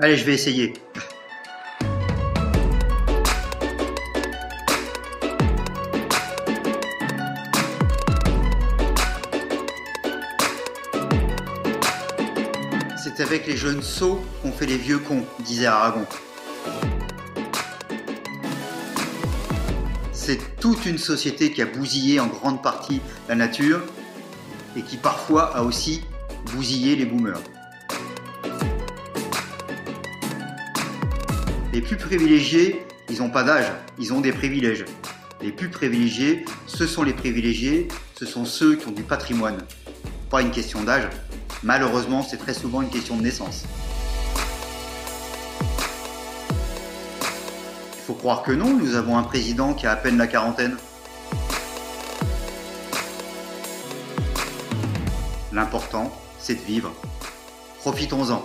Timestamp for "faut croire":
48.06-48.42